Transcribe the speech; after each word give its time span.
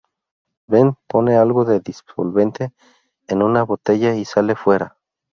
Ben 0.65 0.95
pone 1.05 1.37
algo 1.37 1.63
de 1.63 1.79
disolvente 1.79 2.71
en 3.27 3.43
una 3.43 3.61
botella 3.61 4.15
y 4.15 4.25
sale 4.25 4.55
fuera. 4.55 4.97